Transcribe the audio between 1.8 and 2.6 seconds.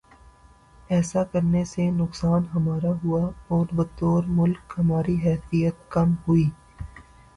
نقصان